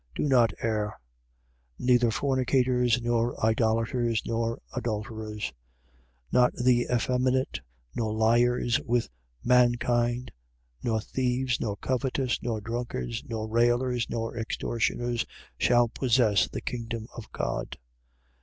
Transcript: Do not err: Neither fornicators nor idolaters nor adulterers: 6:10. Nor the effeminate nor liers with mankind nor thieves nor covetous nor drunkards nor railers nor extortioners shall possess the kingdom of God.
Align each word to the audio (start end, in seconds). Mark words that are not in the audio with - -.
Do 0.15 0.23
not 0.23 0.51
err: 0.63 0.99
Neither 1.77 2.09
fornicators 2.09 2.99
nor 3.03 3.39
idolaters 3.45 4.23
nor 4.25 4.59
adulterers: 4.75 5.53
6:10. 6.33 6.33
Nor 6.33 6.51
the 6.63 6.87
effeminate 6.91 7.59
nor 7.93 8.11
liers 8.11 8.79
with 8.83 9.11
mankind 9.43 10.31
nor 10.81 11.01
thieves 11.01 11.59
nor 11.59 11.77
covetous 11.77 12.41
nor 12.41 12.59
drunkards 12.61 13.23
nor 13.29 13.47
railers 13.47 14.07
nor 14.09 14.35
extortioners 14.35 15.23
shall 15.59 15.87
possess 15.87 16.49
the 16.49 16.61
kingdom 16.61 17.07
of 17.15 17.31
God. 17.31 17.77